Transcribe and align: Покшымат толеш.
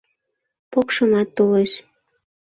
Покшымат 0.71 1.29
толеш. 1.37 1.71